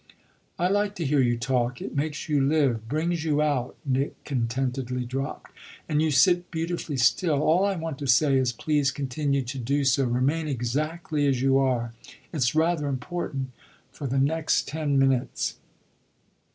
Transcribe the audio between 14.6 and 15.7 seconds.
ten minutes."